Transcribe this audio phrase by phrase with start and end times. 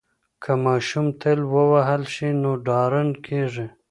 [0.43, 3.67] که ماشوم تل ووهل شي نو ډارن کیږي.